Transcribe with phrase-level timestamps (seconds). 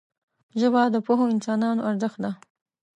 [0.59, 2.31] ژبه د پوهو انسانانو ارزښت ده